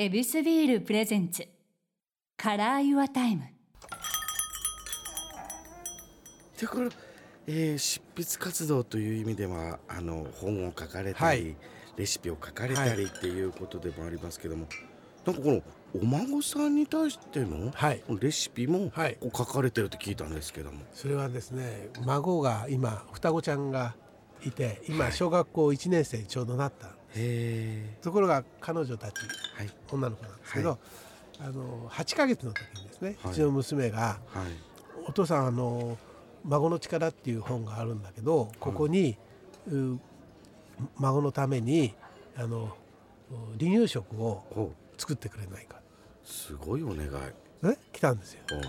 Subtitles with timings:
[0.00, 3.42] ヱビスビール presents。Color Your Time。
[6.60, 6.90] でこれ、
[7.48, 11.56] えー執筆活動という意味ではあの本を書かれたり、はい。
[11.96, 14.68] レシピを書かれたりっていうことでもありますけども、
[15.26, 15.62] なんかこの
[16.00, 18.00] お孫さんに対してのはい。
[18.20, 18.92] レシピも
[19.36, 23.96] 書かれてるって聞いたんですけども、それはですね孫が今双子ちゃんが
[24.46, 24.80] いてはい。
[24.90, 26.90] 今小学校1年生にちょうどなった、
[28.02, 29.14] ところが彼女たち
[29.56, 29.70] はい。
[29.90, 30.78] 女の子なんですけど、は
[31.40, 33.32] あの8ヶ月の時にですね、はい。
[33.32, 34.18] うちの娘がはい
[35.08, 35.96] 「お父さんあの
[36.44, 39.16] 孫の力」っていう本があるんだけどここに、
[39.70, 39.98] う
[40.98, 41.94] 孫のために
[42.36, 42.76] あの
[43.58, 45.80] 離乳食をお作ってくれないか、
[46.24, 47.08] すごいお願い。
[47.66, 48.40] ね、来たんですよ。
[48.52, 48.60] お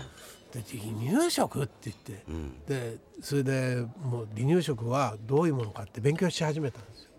[0.52, 2.64] で離乳食って言ってうん。
[2.66, 7.10] でそれでもう離乳食はどういうものかって勉強し始めたんですよ。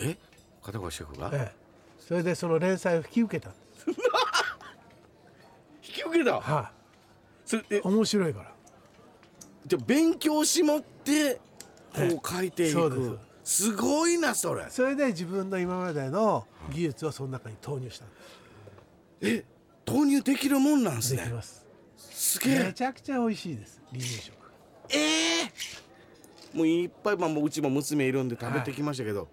[0.00, 0.16] え？
[0.64, 1.56] 片岡シェフが、ええ、
[2.00, 3.86] それでその連載を引き受けたんです。
[5.86, 6.40] 引き受けた？
[6.40, 6.72] は
[7.44, 7.76] それえ？
[7.76, 8.52] い、面白いから。
[9.66, 11.40] じゃあ勉強しもってこ
[11.98, 12.06] え。
[12.06, 13.04] えう書いていそうくで
[13.44, 13.66] す。
[13.66, 14.64] すごいなそれ。
[14.70, 18.14] それで自分の今までの技術をその中に投入したんで
[19.20, 19.44] え？
[19.84, 21.16] 投入できるもんなんですす。
[21.16, 21.66] できねます。
[21.98, 22.64] すげえ。
[22.64, 24.34] めちゃくちゃ美味しいです離乳食。
[24.88, 25.52] ええ？
[26.54, 29.28] もういっぱい、まあ、もううちも娘いるんで食べてきましたけど、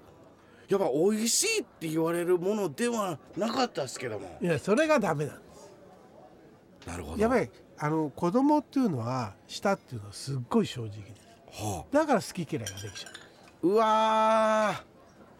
[0.72, 5.41] やっぱ美味しいって言われるものではなかったですけどもいやそれがダメなんで
[6.88, 7.22] なるほどす。
[7.22, 11.61] やっぱりあの子供っていうのは舌っていうのはすっごい正直です。
[11.61, 13.11] はだから好き嫌いができちゃう。
[13.14, 13.17] あ、
[13.64, 14.83] うわ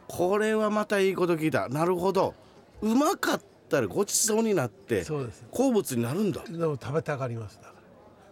[0.10, 2.34] ーこれはまたいいこと聞いたなるほど
[2.82, 5.46] うまかったらごちそうになってそうです。
[5.52, 7.74] 好物になるんだでも食べたがりますだか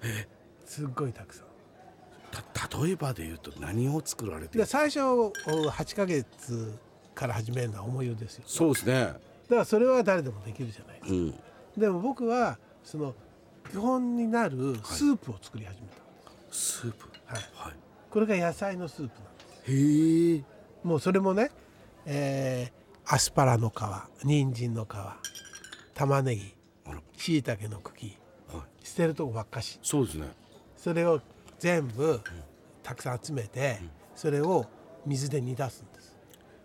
[0.01, 0.09] ら。
[0.65, 1.45] すっごいたくさん。
[2.53, 4.59] た例えばで言うと何を作られてる？
[4.59, 6.77] で最初お8ヶ月
[7.19, 8.43] から始めるのは思いよですよ。
[8.47, 8.93] そうですね。
[9.03, 11.15] だからそれは誰でもできるじゃないですか。
[11.15, 11.33] うん。
[11.81, 13.13] でも僕はその
[13.69, 15.95] 基本になるスープを作り始めた。
[16.49, 17.09] スープ？
[17.25, 17.41] はい。
[17.55, 17.73] はい。
[18.09, 19.71] これが野菜のスープなんです。
[19.71, 20.43] へえ。
[20.83, 21.51] もうそれもね、
[22.05, 22.79] えー
[23.11, 24.89] アスパラの皮人参の皮
[25.95, 26.55] 玉ねぎ
[26.85, 27.01] あら。
[27.17, 28.17] しいたけの茎
[28.47, 28.87] はい。
[28.87, 29.79] 捨てるとこばっかし。
[29.81, 30.27] そうですね。
[30.77, 31.19] それを
[31.57, 32.21] 全部
[32.83, 33.79] たくさん集めて
[34.15, 34.65] それを
[35.05, 35.83] 水で煮出す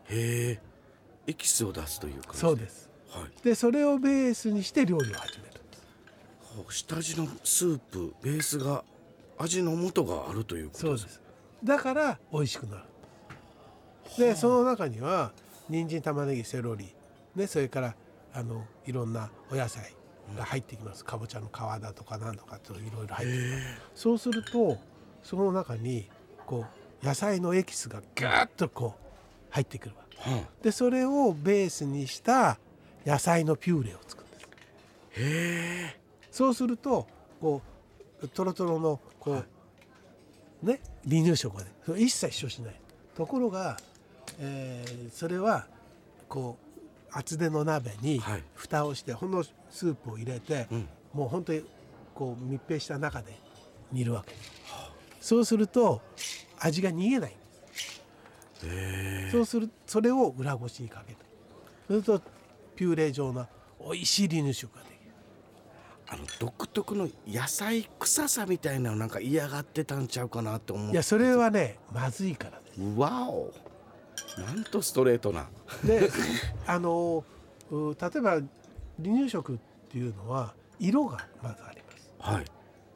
[0.09, 0.61] へえ。
[1.27, 2.91] エキスを出すというかそうです。
[3.11, 3.45] はい。
[3.45, 8.85] でそれをベースにして料理を始めるんです下地のスープベースが
[9.39, 11.21] 味の素があるということそうです。
[11.63, 12.83] だから美味しくなる。
[14.19, 15.33] でその中には
[15.69, 16.95] 人参玉ねぎセロリ、
[17.35, 17.95] ね、それから
[18.35, 19.95] あのいろんなお野菜
[20.37, 23.59] が入ってきます、かぼちゃの皮だとかなんとかといろいろ入ってきま
[23.97, 24.03] す。
[24.03, 24.79] そうすると
[25.23, 26.09] その中に
[26.47, 26.67] こ
[27.03, 29.04] う野菜のエキスがギュッとこう
[29.55, 30.03] 入ってくるわ。
[30.11, 32.59] けはでそれをベースにした
[33.07, 36.01] 野菜のピューレを作るんですあ、へえ。
[36.33, 37.07] そうすると
[37.41, 37.63] こ
[38.21, 39.43] うトロトロのこ
[40.63, 42.75] う、ね離乳食がね一切主張しない。
[43.17, 43.77] ところが、
[44.41, 45.67] えーそれは
[46.29, 48.43] こう厚手の鍋にはい。
[48.55, 50.89] 蓋をしてほんのスープを入れて、うん。
[51.13, 51.63] もう本当に
[52.13, 53.39] こう密閉した中で
[53.93, 54.35] 煮るわけ。
[55.21, 56.01] そうすると
[56.59, 57.37] 味が逃げない
[59.31, 61.19] そうするそれを裏ごしにかけて
[61.89, 62.25] そうすると
[62.77, 63.47] ピューレ状の
[63.81, 64.97] 美味しい離乳食ができる。
[66.09, 70.91] あの独特の野菜臭さみたいなのなんか嫌がってたんちゃうかなって思う。
[70.91, 72.81] いやそれはねまずいからです。
[72.99, 73.53] わお。
[74.39, 75.49] なんとストレートな。
[75.85, 76.11] で
[76.67, 77.25] あの
[77.71, 78.47] う例えば離
[78.99, 79.59] 乳食っ
[79.89, 82.13] ていうのは色がまずあります。
[82.19, 82.45] はい。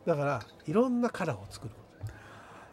[0.06, 1.75] だからいろんなカラーを作る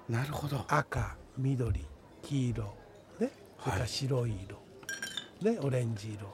[0.07, 0.63] なるほど。
[0.67, 1.85] 赤緑
[2.21, 2.84] 黄色ね
[3.65, 4.33] それから白い
[5.41, 6.33] 色、ねオレンジ色。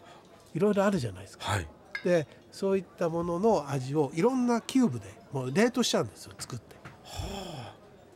[0.54, 1.46] いろいろあるじゃないですか。
[1.46, 1.68] はい。
[2.04, 6.76] でそういったものの味をいろんなキューブでもう冷凍しちゃうんですよ作って。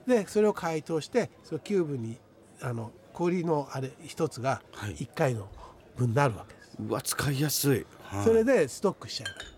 [0.06, 2.20] でそれを解凍してそのキューブに
[2.62, 4.96] あの氷のあれ一つがはい。
[4.96, 5.47] 1回の
[5.96, 8.26] 分になるわけです、うわ使いやすい、はい。
[8.26, 9.56] それでストックしちゃえ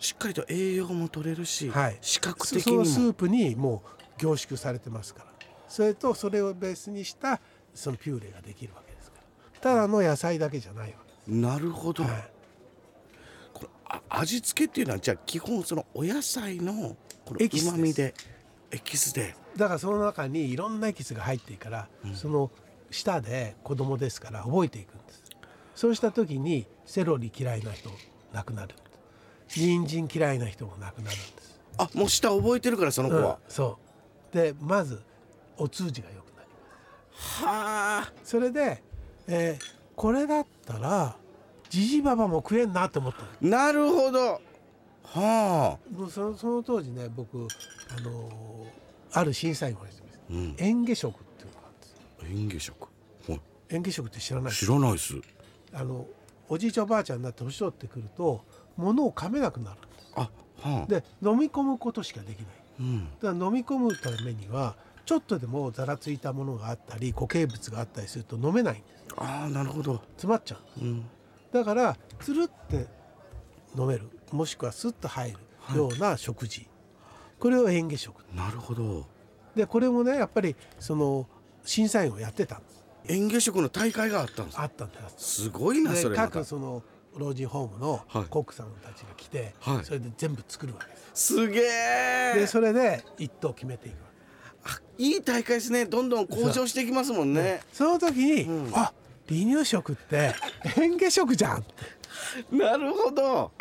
[0.00, 1.98] しっかりと栄養も取れるし、ばはい。
[2.00, 2.84] 視覚そ的にも。
[2.84, 5.33] そのスープにもう凝縮されてますから
[5.68, 7.40] それとそれをベースにした
[7.74, 9.18] そのピューレができるわけですか
[9.54, 9.60] ら。
[9.60, 10.94] ただの野菜だけじゃないわ
[11.26, 12.30] けなるほど、です、はい。
[13.52, 18.14] これあ味付けっていうのはじゃあ基本そのお野菜のこのエキスで
[18.70, 19.34] エキスで。
[19.56, 22.50] だからその中にいろんなエキスが入っているから、その
[22.90, 25.22] 舌で子供ですから覚えていくんです。
[25.74, 27.90] そうした時にセロリ嫌いな人
[28.32, 28.74] 亡くなる。
[29.48, 33.78] 人参嫌いな人も亡くなるんです、あもう舌覚えてるからその子うんは、そ
[34.32, 34.36] う。
[34.36, 35.02] でまず
[35.58, 37.44] お通じが良くなります。
[37.44, 38.82] はあそれで、
[39.28, 41.14] えーこれだったら
[41.70, 43.48] じじばばも食えんなって思ったの。
[43.48, 44.40] なるほど。
[45.04, 45.78] はあ。
[45.96, 47.46] もうそのその当時ね僕
[47.96, 48.66] あのー
[49.12, 50.52] ある審査員をやってますうん。
[50.56, 52.88] 嚥下食っていうのがあるんです嚥下食。
[53.28, 53.40] はい。
[53.68, 55.14] 嚥下食って知らない知らないっす。
[55.72, 56.06] あの
[56.48, 58.44] おじいちゃんおばあちゃんになって年取ってくると
[58.76, 60.12] 物を噛めなくなるんです。
[60.16, 60.30] あは
[60.82, 60.86] あ。
[60.88, 62.46] で飲み込むことしかできない。
[62.80, 63.04] うん。
[63.04, 64.74] だから飲み込むためには
[65.04, 70.00] ちょっとでもざらついたものがあったり固形物があったりすると飲めないんですああなるほど。
[70.16, 70.80] 詰まっちゃう。
[70.80, 71.04] うん。
[71.52, 72.86] だからつるって
[73.76, 74.08] 飲める。
[74.32, 75.36] もしくはスッと入
[75.72, 76.66] るような食事、
[77.38, 78.24] これを嚥下食。
[78.34, 79.06] なるほど。
[79.54, 81.28] でこれもねやっぱりその
[81.64, 82.84] 審査員をやってたんです。
[83.06, 85.42] 嚥下食の大会があったんですあったんです。
[85.42, 86.82] すごいなでそれ各その
[87.16, 88.24] 老人ホームのはい。
[88.24, 89.84] コックさんたちが来て、はい。
[89.84, 91.34] それで全部作るわけです。
[91.34, 94.13] すげえでそれで一等決めていくわあ
[94.98, 95.86] いい大会ですね。
[95.86, 97.60] どんどん向上していきますもんね。
[97.70, 98.72] けその時に、うん。
[98.74, 98.92] あ
[99.28, 101.64] 離乳食って嚥下食じゃん。
[102.50, 103.52] なるほど。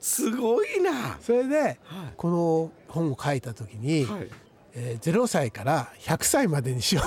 [0.00, 1.18] すごいな。
[1.20, 1.76] それで、はい。
[2.16, 4.28] この本を書いた時に、はい。
[4.74, 7.04] えー0歳から100歳までにしよう。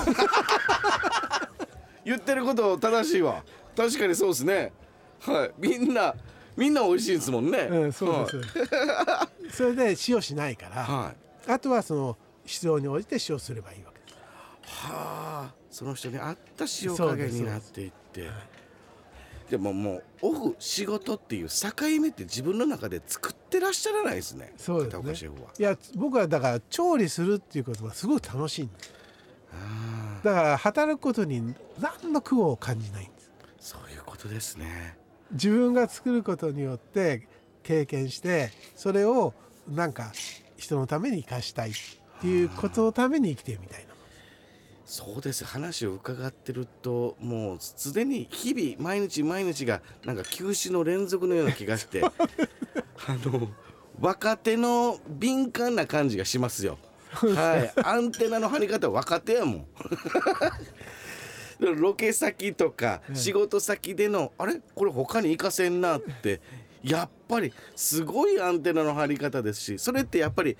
[2.04, 3.44] 言ってること正しいわ。
[3.76, 4.72] 確かにそうですね。
[5.20, 5.52] はい。
[5.58, 6.14] みんな
[6.56, 7.58] みんな美味しいですもんね。
[7.58, 11.10] うん、そうです、それで塩しないから、はい、は
[11.48, 11.52] い。
[11.52, 12.16] あとはその
[12.50, 18.28] 必要に応じて塩すればいいわけですはあその人に合った塩加減になっていって。
[19.48, 21.68] でももうオフ仕事っていう境
[22.00, 24.52] 目って自分の中で作ってらっしゃらないですね。
[24.56, 25.32] そうですね。
[25.58, 28.92] いや僕はだから調理するっていうことがすごく楽しいんです。
[30.22, 33.30] だから働くことに何の苦労を感じないんです。
[33.72, 34.96] そういうことですね。
[35.32, 37.26] 自分が作ることによって
[37.64, 39.34] 経験してそれを
[39.68, 40.12] なんか
[40.56, 41.72] 人のために生かしたい
[42.20, 43.90] っていうことのために生きてるみたいな。
[44.84, 45.44] そうです。
[45.44, 52.10] 話を伺ってるともうすでに日々毎日毎日がなんか休止の連続のような気がして あ
[53.24, 53.48] の
[53.98, 56.78] 若手の敏感な感じがしますよ。
[57.10, 59.66] はい、アンテナの張り方若手やもん。
[61.80, 64.60] ロケ先とか仕事先での、あれ？
[64.74, 66.42] これ他に活かせんなって。
[66.82, 70.56] やっぱりすごいアンテナの張り方ですしそれってやっぱり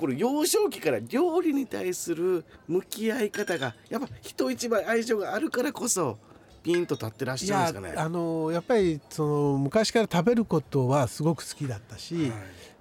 [0.00, 6.16] これ幼少期から料理に対する向き合い方がやっぱ人一倍愛情があるからこそ
[6.62, 7.94] ピンと立ってらっしゃるんですかね。
[8.02, 12.32] あのやっぱりその昔から食べることはすごく好きだったし、はい。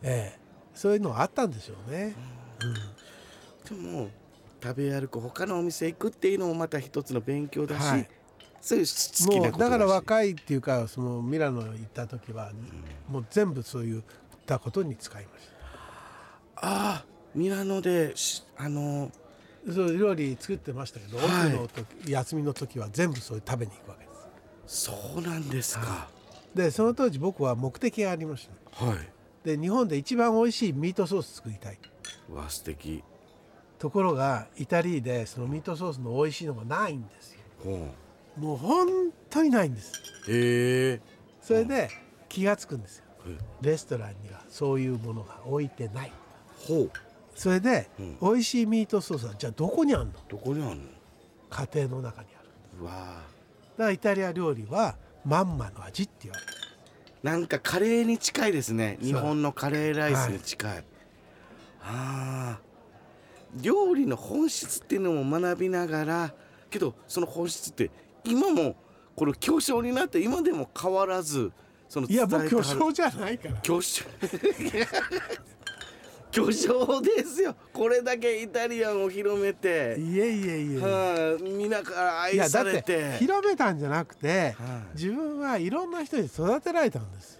[0.03, 0.39] ええ
[0.73, 2.15] そういうのはあったんでしょうね。
[3.67, 4.09] でも
[4.63, 8.09] 食べ歩く他のお店行くっていうのもまた一つの勉強だし、はい。
[8.61, 12.53] そういう好きもなことだから若いっていうかそのミラノ行った時は、
[13.09, 14.01] もう全部そういっ
[14.45, 15.58] たことに使いまし
[16.61, 19.11] ああミラノでしあの
[19.67, 19.73] た。
[19.73, 24.11] そう料理作ってましたけど、はいの時休みの時は全部そういう食べに行くわけで
[24.67, 24.85] す。
[24.85, 26.07] そうなんですか。
[26.55, 28.47] でその当時僕は目的がありまし
[28.79, 28.85] た。
[28.85, 28.97] はい。
[29.43, 31.79] で日本で一番美味しいミートソース作りたい。
[32.33, 33.03] わ素敵。
[33.77, 37.39] ところがイタリーでそのミートソースの美味しいのがないんですよ。
[37.63, 37.87] ほ
[38.37, 38.87] もう本
[39.29, 39.93] 当にないんです。
[40.27, 40.31] う。
[40.31, 41.01] へえ。
[41.41, 41.89] それで
[42.27, 43.05] 気がつくんですよ。
[43.27, 46.11] えレストランにはそういうものが置いてない。
[46.67, 46.91] ほう。
[47.35, 50.11] それで、うん美味しいミートソースはじゃあどこにあるの？
[50.27, 50.83] どこにあんの？
[51.49, 52.47] 家庭の中にある
[52.81, 52.95] うわあ。
[53.05, 53.23] だか
[53.77, 54.95] らイタリア料理は
[55.25, 56.57] まんまの味って言われてる
[57.23, 58.97] なんかカレーに近いですね。
[59.01, 60.83] 日本のカレーライスに近い。
[61.81, 62.59] ああ。
[63.61, 66.33] 料理の本質っていうのも学びながら、
[66.69, 67.89] けどその本質って
[68.23, 68.75] 今も
[69.15, 71.51] これ巨匠になって今でも変わらず
[71.89, 74.05] そのいや僕巨匠じゃないから巨匠
[76.31, 77.55] 巨匠ですよ。
[77.73, 80.79] これだけイタリアンを広めて、いえいえいえ。
[80.79, 84.97] はい、皆からい愛さやだってれて広めたんじゃなくて、はい。
[84.97, 87.39] 自分はいろんな人に育てられたんです。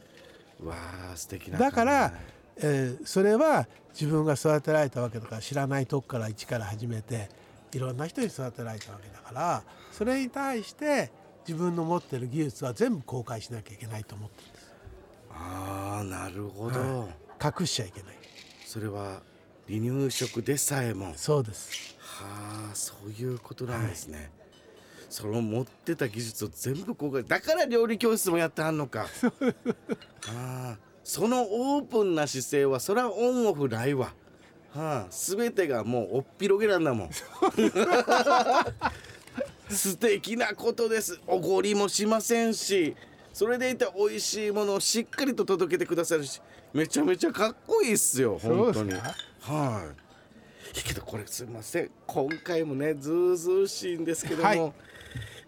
[0.63, 0.75] わ
[1.13, 2.15] あ素敵なだから考、
[2.58, 2.98] え。
[3.00, 7.29] ーそれは自分が育てられたわけだから知らないとこから一から始めて
[7.72, 11.12] いろんな人に育てられたわけだからそれに対して
[11.48, 14.74] 自分の持ってる技術は全部公開しなきゃいけないと思ってるんです。
[14.74, 17.10] えああなるほど、
[17.41, 18.18] 隠しちゃいけない
[18.69, 19.21] それは
[19.67, 21.07] 離乳食でさえも。
[21.07, 21.97] はそうです。
[22.21, 24.29] あそういうことなんですね、
[25.09, 29.07] その持ってた技術を全部公開だから料理教室もやってはんのか。
[30.27, 34.13] ああそのオープンな姿勢はそれはオンオフないわ。
[34.75, 37.09] はあ、全てがもうおっぴろげなんだもん。
[39.67, 41.19] 素敵なことです。
[41.25, 42.95] おごりもしませんし
[43.33, 46.41] それでいて美味しいものをしっかりと届けてくださるし
[46.74, 48.91] めちゃめちゃかっこいいっすよ本当に。
[48.91, 49.91] は
[50.75, 51.91] い、けどこれすいません。
[52.05, 54.57] 今回もねずうずうしいんですけども、はい。
[54.57, 54.71] やっ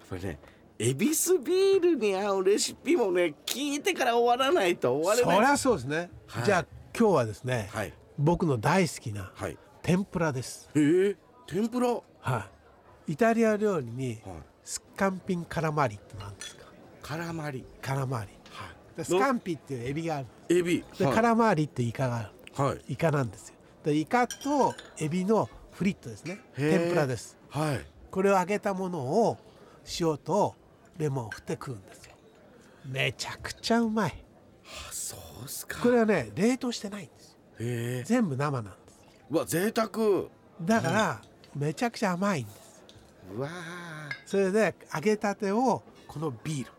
[0.10, 0.40] ぱりね
[0.80, 5.36] エビスビールに合うレシピもね聞いてから終わらないと終われない。
[5.36, 6.44] そりゃそうですね、はい。
[6.46, 6.66] じゃあ
[6.98, 7.94] 今日はですね、はい。
[8.18, 9.58] 僕の大好きなはい。
[9.84, 10.70] 天ぷらです。
[10.74, 11.16] えー、
[11.48, 11.88] 天ぷら？
[11.88, 12.48] はは
[13.08, 13.14] い。
[13.14, 14.18] イタリア料理にい。
[14.64, 16.61] スッカンピンカラマリって何ですか
[17.12, 18.98] カラマリカラマリはい。
[18.98, 20.28] でスカンピっていうエビがある。
[20.48, 20.82] エビ。
[20.98, 21.14] で、はい。
[21.14, 22.64] カラマリってイカがある。
[22.64, 22.94] はい。
[22.94, 23.56] イカなんですよ。
[23.84, 26.40] でイカとエビのフリットですね。
[26.56, 27.38] 天ぷらです。
[27.50, 27.86] はい。
[28.10, 29.38] これを揚げたものを
[30.00, 30.56] 塩と
[30.98, 32.14] レモンを振って食うんですよ。
[32.86, 34.24] めちゃくちゃうまい。
[34.64, 35.82] あそうっすか。
[35.82, 37.38] これはね冷凍してないんですよ。
[37.60, 39.00] へえ全部生なんです。
[39.30, 39.90] うわ贅沢。
[40.08, 40.30] う
[40.62, 41.22] だから
[41.60, 42.86] わちゃくちゃ甘いんです。
[43.38, 43.50] わ
[44.26, 46.72] それで揚げたてをこのビール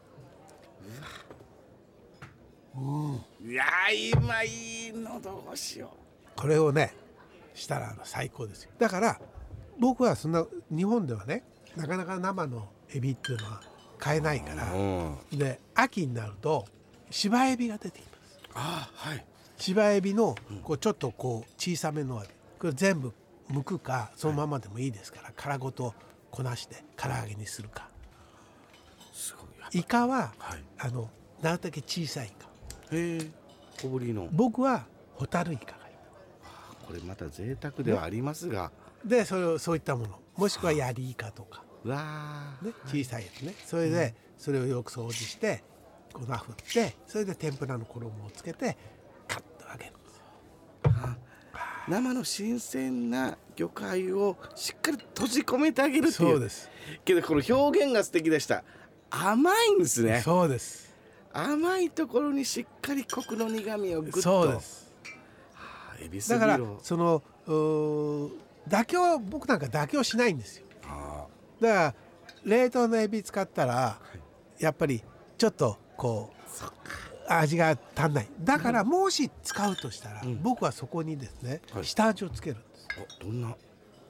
[2.76, 5.90] ーいやー今いい喉越しよ
[6.36, 6.94] これをね
[7.54, 8.70] したらあの最高ですよ。
[8.78, 9.20] だから
[9.78, 11.44] 僕はそんな日本ではね
[11.76, 13.60] なかなか生のエビっていうのは
[13.98, 15.38] 買えないからうん。
[15.38, 16.66] で秋になると
[17.10, 18.40] 芝エビが出てきます。
[18.54, 19.24] あはい。
[19.58, 20.34] 芝エビの
[20.64, 23.12] こうちょっとこう小さめのエビこれ全部
[23.50, 25.94] 剥くかそのままでもいいですから殻ごと
[26.30, 27.88] こなして唐揚げにするか。
[29.12, 30.62] すごいイカははい。
[30.78, 31.10] あの
[31.40, 32.46] なるだけ小さいイカ。
[32.96, 33.30] へえ。
[33.80, 34.28] 小ぶりの。
[34.32, 35.94] 僕はホタルイカがいい。
[36.86, 38.70] これまた贅沢ではありますが。
[39.04, 40.18] でそれをそういったもの。
[40.36, 42.66] もしくはヤリイカとか、うわー。
[42.66, 43.54] ね、小さいやつね。
[43.66, 45.62] それでそれをよく掃除して
[46.12, 48.76] 粉振ってそれで天ぷらの衣をつけて
[49.26, 50.22] カッと揚げるんですよ。
[51.88, 56.30] 生の新鮮な魚介をしっかり閉じ込めてあげるっていう。
[56.30, 56.70] そうです。
[57.04, 58.62] けどこの表現が素敵でした
[59.14, 60.22] 甘いんですね。
[60.24, 60.90] そうです。
[61.34, 64.22] 甘いところにしっかりコクの苦みをぐっと。
[64.22, 64.90] そうです。
[65.54, 70.64] あエビスだからその妥協僕なんか妥協しないんですよ。
[70.84, 71.26] あ
[71.60, 71.94] だから
[72.44, 73.98] 冷凍のエビ使ったら
[74.58, 75.02] やっぱり
[75.36, 76.32] ちょっとこ
[77.28, 78.28] う味が足んない。
[78.40, 80.42] だからもし使うとしたら、うん。
[80.42, 81.84] 僕はそこにですね、はい。
[81.84, 82.88] 下味をつけるんです。
[83.20, 83.54] おどんな？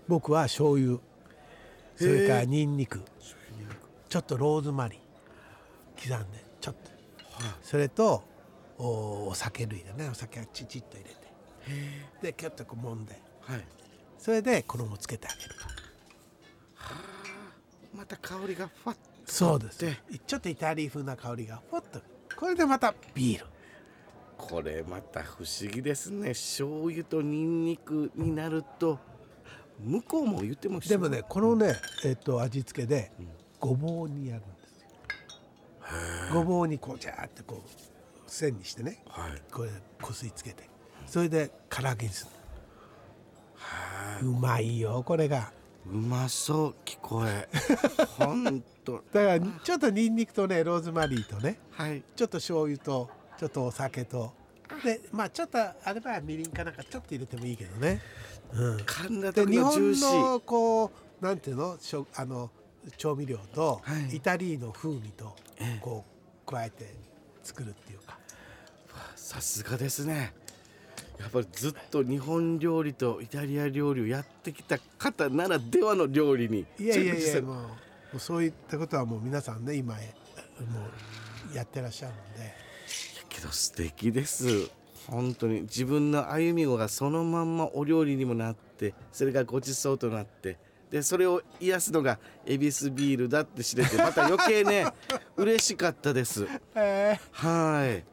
[0.07, 0.99] 僕は醤油。
[1.97, 3.01] それからニンニク。
[3.01, 3.42] 醤油にんにく
[4.13, 6.11] ちょっとローズマリー。
[6.11, 6.91] 刻んでちょっと。
[7.43, 8.23] はいそれと
[8.77, 10.11] おお酒類だね。
[10.11, 11.17] お酒はチチッと入れて。
[12.21, 13.19] でキュッとこう揉んで。
[13.41, 13.65] はい。
[14.19, 15.51] それで衣をつけてあげる。
[17.95, 19.79] また香りがファッそうです。
[19.79, 19.97] で。
[20.27, 21.99] ちょっとイタリア風な香りがふわっと。
[22.37, 23.47] これでまたビール。
[24.37, 26.29] これまた不思議ですね。
[26.29, 28.99] 醤油とニンニクになると
[29.81, 33.11] 向こうも言ってましたでもねこのね、えっと味付けで
[33.63, 34.89] ごぼうにやるんですよ。
[36.35, 39.05] ごぼうにこうジャーってこう線にしてね。
[39.07, 39.41] はい。
[39.53, 40.69] これこすりつけて。
[41.07, 42.27] それで唐揚げにす
[44.21, 44.27] る。
[44.27, 45.53] うまいよこれが。
[45.87, 47.49] うまそう聞こえ。
[48.19, 49.05] ほんと。
[49.13, 51.61] だからちょっとニンニクとねローズマリーとね。
[51.71, 52.03] はい。
[52.17, 54.33] ちょっと醤油とちょっとお酒と。
[54.83, 58.01] でまあちょっとあればみりんかなんかちょっと入れてもいいけどね、
[58.55, 60.91] うん、噛んだで日本のこ
[61.21, 61.79] うなんていうの？
[61.79, 62.51] しょあの
[62.97, 64.17] 調味料と、はい。
[64.17, 65.81] イタリーの風味とええ。
[65.81, 66.05] こ
[66.47, 66.95] う加えて
[67.43, 68.19] 作るっていうか。
[69.17, 70.35] さすがですね。
[71.19, 76.67] やっぱりずっと日本料理とイタリア料理をやってきた方ならではの料理に。
[76.79, 77.69] いやいやいやも
[78.15, 80.15] うそういったことはもう皆さんね今へ
[80.61, 80.81] も
[81.53, 82.53] うやってらっしゃるんで。
[83.29, 84.69] けど素敵です。
[85.09, 90.59] 本当に自分の歩みがそのまんまお料理にもなってそれがごちそうとなって
[90.93, 94.87] でそれを癒すのが恵比寿ビールだって知れてまた余計ね
[95.37, 96.47] 嬉しかったです。
[96.75, 97.19] え。
[97.33, 98.05] はい。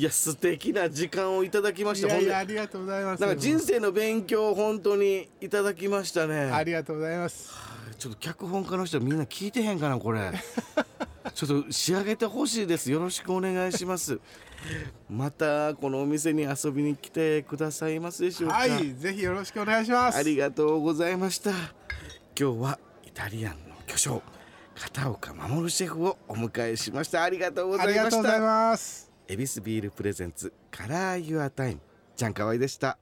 [0.00, 2.08] いや素敵な時間をいただきまいした。
[2.08, 3.20] ほんでやいやありがとうございます。
[3.20, 6.52] なんか人生の勉強を本当にいただきましたね。
[6.52, 7.52] ありがとうございます。
[7.98, 10.30] ちょっと脚本家の人みんな聞いてへんかなこれ。
[11.34, 12.92] ちょっと仕上げてほしいです。
[12.92, 14.20] よろしくお願いします。
[15.10, 18.56] またこのお店に遊びに来てくださいますでしょうか。
[18.56, 18.94] はい。
[18.94, 20.16] ぜひよろしくお願いします。
[20.16, 21.83] ありがとうございました
[22.36, 24.20] 今日はイタリアンの巨匠
[24.74, 27.22] 片岡護シェフをお迎えしました。
[27.22, 29.12] ありがとうござありいましがとうございたます。
[29.28, 31.80] ヱビスビール presents Color Your Time。
[32.16, 32.98] ちゃんかわいでした